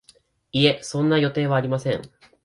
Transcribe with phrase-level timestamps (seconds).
[0.51, 2.01] いえ、そんな予定はありません